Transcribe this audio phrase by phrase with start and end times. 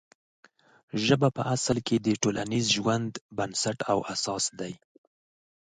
[1.05, 4.73] ژبه په اصل کې د ټولنیز ژوند بنسټ او اساس دی.